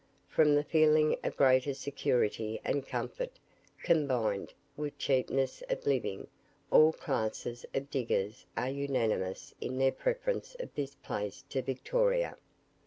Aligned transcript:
"From 0.27 0.55
the 0.55 0.63
feeling 0.63 1.15
of 1.23 1.37
greater 1.37 1.75
security 1.75 2.59
and 2.65 2.87
comfort, 2.87 3.37
combined 3.83 4.51
with 4.75 4.97
cheapness 4.97 5.61
of 5.69 5.85
living, 5.85 6.25
all 6.71 6.91
classes 6.91 7.67
of 7.75 7.91
diggers 7.91 8.47
are 8.57 8.71
unanimous 8.71 9.53
in 9.61 9.77
their 9.77 9.91
preference 9.91 10.55
of 10.59 10.73
this 10.73 10.95
place 10.95 11.43
to 11.51 11.61
Victoria. 11.61 12.35